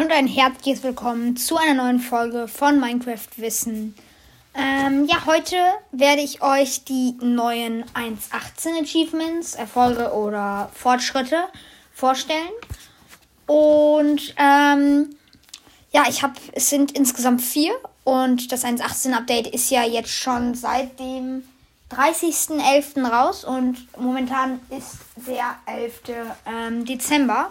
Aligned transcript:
und 0.00 0.12
ein 0.12 0.28
herzliches 0.28 0.84
Willkommen 0.84 1.36
zu 1.36 1.56
einer 1.56 1.74
neuen 1.74 1.98
Folge 1.98 2.46
von 2.46 2.78
Minecraft 2.78 3.26
Wissen. 3.36 3.96
Ähm, 4.54 5.06
ja, 5.06 5.26
heute 5.26 5.56
werde 5.90 6.22
ich 6.22 6.40
euch 6.40 6.84
die 6.84 7.16
neuen 7.20 7.84
1.18 7.94 8.80
Achievements, 8.80 9.56
Erfolge 9.56 10.12
oder 10.12 10.70
Fortschritte 10.72 11.48
vorstellen. 11.92 12.48
Und 13.46 14.34
ähm, 14.36 15.16
ja, 15.90 16.04
ich 16.08 16.22
habe, 16.22 16.34
es 16.52 16.70
sind 16.70 16.92
insgesamt 16.92 17.42
vier 17.42 17.72
und 18.04 18.52
das 18.52 18.64
1.18 18.64 19.12
Update 19.14 19.48
ist 19.48 19.68
ja 19.68 19.82
jetzt 19.82 20.12
schon 20.12 20.54
seit 20.54 21.00
dem 21.00 21.42
30.11. 21.90 23.04
raus 23.04 23.42
und 23.42 23.88
momentan 23.98 24.60
ist 24.70 24.98
der 25.26 25.56
11. 25.66 26.02
Ähm, 26.46 26.84
Dezember 26.84 27.50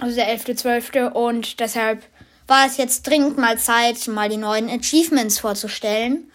also 0.00 0.16
der 0.16 0.36
11.12. 0.36 1.10
Und 1.10 1.60
deshalb 1.60 2.02
war 2.46 2.66
es 2.66 2.76
jetzt 2.76 3.06
dringend 3.06 3.38
mal 3.38 3.58
Zeit, 3.58 4.06
mal 4.08 4.28
die 4.28 4.36
neuen 4.36 4.68
Achievements 4.68 5.38
vorzustellen. 5.38 6.30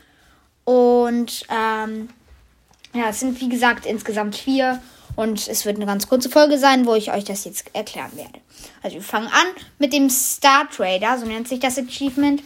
Und 0.63 1.43
ähm, 1.49 2.09
ja, 2.93 3.09
es 3.09 3.19
sind 3.19 3.39
wie 3.41 3.49
gesagt 3.49 3.85
insgesamt 3.85 4.35
vier. 4.35 4.81
Und 5.15 5.47
es 5.47 5.65
wird 5.65 5.77
eine 5.77 5.85
ganz 5.85 6.07
kurze 6.07 6.29
Folge 6.29 6.57
sein, 6.57 6.85
wo 6.85 6.93
ich 6.95 7.13
euch 7.13 7.23
das 7.23 7.45
jetzt 7.45 7.73
erklären 7.73 8.11
werde. 8.15 8.39
Also 8.83 8.95
wir 8.95 9.03
fangen 9.03 9.27
an 9.27 9.47
mit 9.79 9.93
dem 9.93 10.09
Star 10.09 10.69
Trader, 10.69 11.17
so 11.17 11.25
nennt 11.25 11.47
sich 11.47 11.59
das 11.59 11.77
Achievement. 11.77 12.43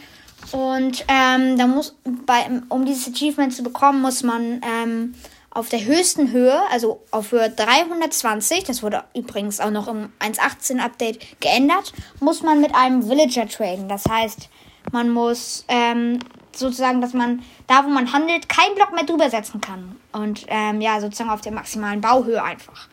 Und 0.52 1.04
ähm, 1.08 1.58
da 1.58 1.66
muss 1.66 1.96
bei, 2.26 2.48
um 2.68 2.86
dieses 2.86 3.12
Achievement 3.12 3.54
zu 3.54 3.62
bekommen, 3.62 4.00
muss 4.00 4.22
man 4.22 4.60
ähm, 4.64 5.14
auf 5.50 5.68
der 5.68 5.84
höchsten 5.84 6.30
Höhe, 6.30 6.60
also 6.70 7.02
auf 7.10 7.32
Höhe 7.32 7.50
320, 7.50 8.64
das 8.64 8.82
wurde 8.82 9.04
übrigens 9.14 9.60
auch 9.60 9.70
noch 9.70 9.88
im 9.88 10.12
1.18 10.20 10.78
Update 10.78 11.40
geändert, 11.40 11.92
muss 12.20 12.42
man 12.42 12.60
mit 12.60 12.74
einem 12.74 13.08
Villager 13.08 13.48
traden. 13.48 13.88
Das 13.88 14.04
heißt, 14.06 14.48
man 14.92 15.10
muss 15.10 15.64
ähm, 15.68 16.20
sozusagen, 16.54 17.00
dass 17.00 17.14
man 17.14 17.42
da, 17.66 17.84
wo 17.84 17.88
man 17.88 18.12
handelt, 18.12 18.48
keinen 18.48 18.74
Block 18.76 18.92
mehr 18.92 19.04
drüber 19.04 19.28
setzen 19.28 19.60
kann. 19.60 19.96
Und 20.12 20.46
ähm, 20.48 20.80
ja, 20.80 21.00
sozusagen 21.00 21.30
auf 21.30 21.40
der 21.40 21.52
maximalen 21.52 22.00
Bauhöhe 22.00 22.42
einfach. 22.42 22.88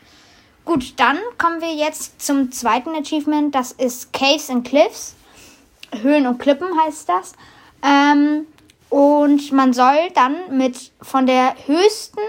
Gut, 0.65 0.93
dann 0.97 1.17
kommen 1.37 1.61
wir 1.61 1.73
jetzt 1.73 2.21
zum 2.21 2.51
zweiten 2.51 2.89
Achievement. 2.89 3.53
Das 3.53 3.71
ist 3.71 4.11
Caves 4.13 4.49
and 4.49 4.67
Cliffs. 4.67 5.15
Höhlen 6.01 6.27
und 6.27 6.39
Klippen 6.39 6.67
heißt 6.77 7.07
das. 7.07 7.33
Ähm, 7.81 8.45
und 8.89 9.51
man 9.51 9.73
soll 9.73 10.09
dann 10.13 10.35
mit 10.57 10.91
von 11.01 11.25
der 11.25 11.55
höchsten 11.65 12.21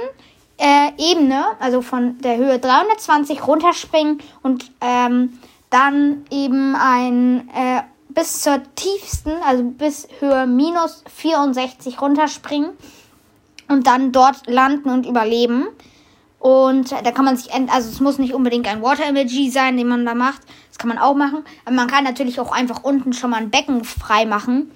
äh, 0.58 0.90
Ebene, 0.98 1.44
also 1.60 1.82
von 1.82 2.18
der 2.18 2.36
Höhe 2.36 2.58
320 2.58 3.46
runterspringen 3.46 4.20
und 4.42 4.70
ähm, 4.80 5.38
dann 5.70 6.24
eben 6.30 6.74
ein 6.74 7.48
äh, 7.54 7.82
bis 8.08 8.40
zur 8.42 8.60
tiefsten, 8.74 9.32
also 9.44 9.62
bis 9.62 10.08
Höhe 10.18 10.46
minus 10.46 11.04
64 11.14 12.00
runterspringen 12.00 12.70
und 13.68 13.86
dann 13.86 14.12
dort 14.12 14.46
landen 14.46 14.90
und 14.90 15.06
überleben. 15.06 15.68
Und 16.40 16.92
da 16.92 17.10
kann 17.10 17.24
man 17.24 17.36
sich, 17.36 17.52
also 17.52 17.90
es 17.90 18.00
muss 18.00 18.18
nicht 18.18 18.32
unbedingt 18.32 18.68
ein 18.68 18.82
Water 18.82 19.06
Emoji 19.06 19.50
sein, 19.50 19.76
den 19.76 19.88
man 19.88 20.06
da 20.06 20.14
macht. 20.14 20.42
Das 20.68 20.78
kann 20.78 20.88
man 20.88 20.98
auch 20.98 21.14
machen. 21.14 21.44
Aber 21.64 21.74
man 21.74 21.88
kann 21.88 22.04
natürlich 22.04 22.40
auch 22.40 22.52
einfach 22.52 22.84
unten 22.84 23.12
schon 23.12 23.30
mal 23.30 23.38
ein 23.38 23.50
Becken 23.50 23.84
frei 23.84 24.24
machen. 24.24 24.70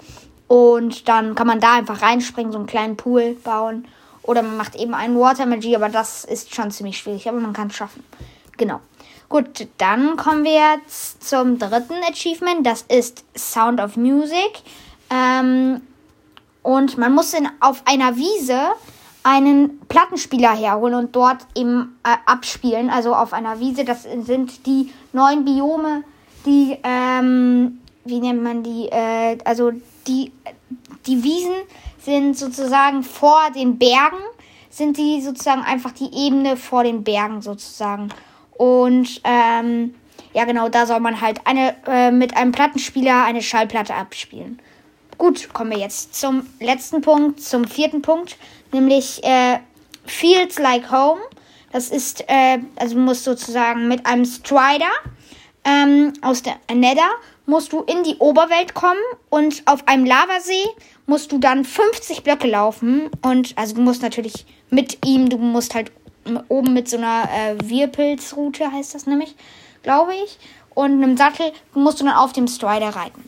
Und 0.52 1.08
dann 1.08 1.34
kann 1.34 1.46
man 1.46 1.60
da 1.60 1.76
einfach 1.76 2.02
reinspringen, 2.02 2.52
so 2.52 2.58
einen 2.58 2.66
kleinen 2.66 2.98
Pool 2.98 3.38
bauen. 3.42 3.88
Oder 4.22 4.42
man 4.42 4.58
macht 4.58 4.76
eben 4.76 4.92
einen 4.92 5.18
Water 5.18 5.46
Magie, 5.46 5.74
aber 5.74 5.88
das 5.88 6.26
ist 6.26 6.54
schon 6.54 6.70
ziemlich 6.70 6.98
schwierig, 6.98 7.26
aber 7.26 7.40
man 7.40 7.54
kann 7.54 7.68
es 7.68 7.76
schaffen. 7.76 8.04
Genau. 8.58 8.80
Gut, 9.30 9.66
dann 9.78 10.18
kommen 10.18 10.44
wir 10.44 10.74
jetzt 10.74 11.26
zum 11.26 11.58
dritten 11.58 11.94
Achievement. 12.06 12.66
Das 12.66 12.82
ist 12.82 13.24
Sound 13.34 13.80
of 13.80 13.96
Music. 13.96 14.60
Ähm, 15.08 15.80
und 16.62 16.98
man 16.98 17.14
muss 17.14 17.32
in, 17.32 17.48
auf 17.60 17.80
einer 17.86 18.16
Wiese 18.16 18.60
einen 19.22 19.80
Plattenspieler 19.88 20.54
herholen 20.54 20.96
und 20.96 21.16
dort 21.16 21.46
eben 21.54 21.98
äh, 22.04 22.14
abspielen. 22.26 22.90
Also 22.90 23.14
auf 23.14 23.32
einer 23.32 23.58
Wiese, 23.58 23.86
das 23.86 24.02
sind 24.02 24.66
die 24.66 24.92
neuen 25.14 25.46
Biome, 25.46 26.04
die, 26.44 26.76
ähm, 26.82 27.78
wie 28.04 28.20
nennt 28.20 28.42
man 28.42 28.62
die, 28.62 28.90
äh, 28.90 29.38
also 29.46 29.72
die, 30.06 30.32
die 31.06 31.22
Wiesen 31.22 31.54
sind 31.98 32.36
sozusagen 32.36 33.02
vor 33.02 33.50
den 33.54 33.78
Bergen, 33.78 34.18
sind 34.70 34.96
die 34.96 35.20
sozusagen 35.20 35.62
einfach 35.62 35.92
die 35.92 36.12
Ebene 36.14 36.56
vor 36.56 36.84
den 36.84 37.04
Bergen 37.04 37.42
sozusagen. 37.42 38.08
Und 38.52 39.20
ähm, 39.24 39.94
ja, 40.34 40.44
genau, 40.44 40.68
da 40.68 40.86
soll 40.86 41.00
man 41.00 41.20
halt 41.20 41.46
eine 41.46 41.76
äh, 41.86 42.10
mit 42.10 42.36
einem 42.36 42.52
Plattenspieler 42.52 43.24
eine 43.24 43.42
Schallplatte 43.42 43.94
abspielen. 43.94 44.60
Gut, 45.18 45.52
kommen 45.52 45.70
wir 45.70 45.78
jetzt 45.78 46.14
zum 46.18 46.46
letzten 46.58 47.00
Punkt, 47.00 47.40
zum 47.40 47.66
vierten 47.66 48.02
Punkt, 48.02 48.36
nämlich 48.72 49.22
äh, 49.24 49.58
Feels 50.04 50.58
Like 50.58 50.90
Home. 50.90 51.20
Das 51.70 51.90
ist, 51.90 52.24
äh, 52.28 52.58
also 52.76 52.98
muss 52.98 53.24
sozusagen 53.24 53.88
mit 53.88 54.04
einem 54.04 54.24
Strider 54.24 54.90
ähm, 55.64 56.12
aus 56.22 56.42
der 56.42 56.56
Nether 56.74 57.10
musst 57.46 57.72
du 57.72 57.82
in 57.82 58.02
die 58.04 58.16
Oberwelt 58.16 58.74
kommen 58.74 59.00
und 59.30 59.62
auf 59.66 59.86
einem 59.88 60.04
Lavasee 60.04 60.66
musst 61.06 61.32
du 61.32 61.38
dann 61.38 61.64
50 61.64 62.22
Blöcke 62.22 62.48
laufen 62.48 63.10
und 63.22 63.56
also 63.56 63.74
du 63.74 63.80
musst 63.80 64.02
natürlich 64.02 64.46
mit 64.70 65.04
ihm, 65.06 65.28
du 65.28 65.38
musst 65.38 65.74
halt 65.74 65.92
oben 66.48 66.72
mit 66.72 66.88
so 66.88 66.96
einer 66.96 67.28
äh, 67.32 67.56
Wirpelsroute 67.68 68.70
heißt 68.70 68.94
das 68.94 69.06
nämlich, 69.06 69.34
glaube 69.82 70.14
ich, 70.14 70.38
und 70.74 71.02
einem 71.02 71.16
Sattel 71.16 71.52
musst 71.74 72.00
du 72.00 72.04
dann 72.04 72.14
auf 72.14 72.32
dem 72.32 72.46
Strider 72.46 72.90
reiten. 72.90 73.22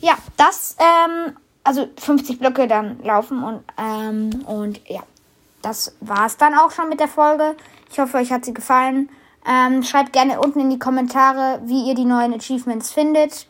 Ja, 0.00 0.16
das 0.36 0.76
ähm, 0.78 1.36
also 1.64 1.88
50 1.96 2.38
Blöcke 2.38 2.66
dann 2.66 3.02
laufen 3.02 3.42
und 3.42 3.64
ähm, 3.78 4.44
und 4.46 4.80
ja, 4.88 5.02
das 5.62 5.96
war's 6.00 6.36
dann 6.36 6.54
auch 6.54 6.70
schon 6.70 6.88
mit 6.88 7.00
der 7.00 7.08
Folge. 7.08 7.56
Ich 7.90 7.98
hoffe, 7.98 8.18
euch 8.18 8.30
hat 8.30 8.44
sie 8.44 8.54
gefallen. 8.54 9.08
Ähm, 9.48 9.82
schreibt 9.82 10.12
gerne 10.12 10.40
unten 10.40 10.60
in 10.60 10.70
die 10.70 10.78
Kommentare, 10.78 11.60
wie 11.64 11.88
ihr 11.88 11.94
die 11.94 12.04
neuen 12.04 12.34
Achievements 12.34 12.92
findet. 12.92 13.46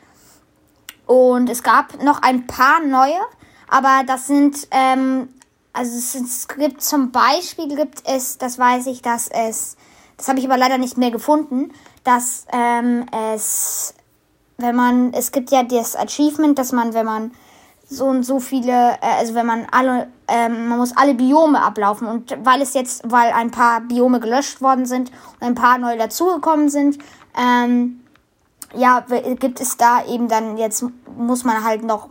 Und 1.07 1.49
es 1.49 1.63
gab 1.63 2.03
noch 2.03 2.21
ein 2.23 2.47
paar 2.47 2.81
neue, 2.81 3.21
aber 3.69 4.03
das 4.07 4.27
sind, 4.27 4.69
ähm, 4.73 5.29
also 5.73 5.97
es, 5.97 6.15
es, 6.15 6.49
gibt 6.49 6.83
zum 6.83 7.13
Beispiel, 7.13 7.75
gibt 7.77 8.03
es, 8.05 8.39
das 8.39 8.59
weiß 8.59 8.87
ich, 8.89 9.03
dass 9.03 9.29
es, 9.29 9.77
das 10.17 10.29
habe 10.29 10.39
ich 10.39 10.47
aber 10.47 10.57
leider 10.57 10.79
nicht 10.79 10.99
mehr 10.99 11.11
gefunden, 11.11 11.73
dass 12.03 12.47
ähm, 12.53 13.07
es, 13.35 13.95
wenn 14.59 14.75
man, 14.75 15.13
es 15.13 15.33
gibt 15.33 15.51
ja 15.51 15.63
das 15.63 15.97
Achievement, 15.97 16.59
dass 16.59 16.73
man, 16.73 16.93
wenn 16.93 17.07
man 17.07 17.31
so 17.89 18.07
und 18.07 18.25
so 18.25 18.41
viele, 18.41 18.73
äh, 18.73 19.19
also 19.19 19.35
wenn 19.35 19.47
man 19.47 19.67
alle, 19.71 20.09
ähm, 20.29 20.69
man 20.69 20.79
muss 20.79 20.97
alle 20.97 21.15
Biome 21.15 21.63
ablaufen 21.63 22.09
und 22.09 22.37
weil 22.45 22.61
es 22.61 22.75
jetzt, 22.75 23.11
weil 23.11 23.33
ein 23.33 23.51
paar 23.51 23.81
Biome 23.81 24.21
gelöscht 24.21 24.61
worden 24.61 24.87
sind 24.87 25.11
und 25.41 25.47
ein 25.47 25.55
paar 25.55 25.79
neu 25.79 25.97
dazugekommen 25.97 26.69
sind, 26.69 26.99
ähm, 27.39 28.01
ja, 28.75 29.07
gibt 29.39 29.61
es 29.61 29.77
da 29.77 30.05
eben 30.07 30.29
dann 30.29 30.59
jetzt 30.59 30.85
muss 31.17 31.45
man 31.45 31.65
halt 31.65 31.85
noch 31.85 32.09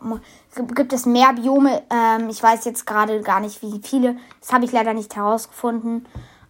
gibt 0.74 0.94
es 0.94 1.06
mehr 1.06 1.34
Biome. 1.34 1.84
Ähm, 1.90 2.30
ich 2.30 2.42
weiß 2.42 2.66
jetzt 2.66 2.88
gerade 2.88 3.22
gar 3.22 3.40
nicht, 3.40 3.62
wie 3.62 3.82
viele. 3.84 4.16
Das 4.40 4.54
habe 4.54 4.66
ich 4.66 4.72
leider 4.72 4.94
nicht 4.94 5.16
herausgefunden. 5.16 6.08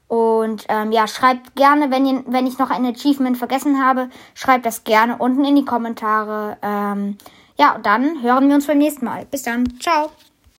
Und 0.07 0.65
ähm, 0.69 0.91
ja, 0.91 1.07
schreibt 1.07 1.55
gerne, 1.55 1.89
wenn, 1.89 2.05
ihr, 2.05 2.23
wenn 2.27 2.45
ich 2.45 2.59
noch 2.59 2.69
ein 2.69 2.85
Achievement 2.85 3.37
vergessen 3.37 3.83
habe, 3.83 4.09
schreibt 4.35 4.65
das 4.65 4.83
gerne 4.83 5.17
unten 5.17 5.43
in 5.43 5.55
die 5.55 5.65
Kommentare. 5.65 6.57
Ähm, 6.61 7.17
ja, 7.57 7.77
dann 7.81 8.21
hören 8.21 8.47
wir 8.47 8.55
uns 8.55 8.67
beim 8.67 8.77
nächsten 8.77 9.05
Mal. 9.05 9.25
Bis 9.25 9.43
dann. 9.43 9.79
Ciao. 9.79 10.11